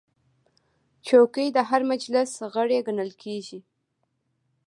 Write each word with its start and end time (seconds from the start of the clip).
چوکۍ 1.07 1.47
د 1.53 1.57
هر 1.69 1.81
مجلس 1.91 2.31
غړی 2.53 2.79
ګڼل 2.87 3.11
کېږي. 3.23 3.59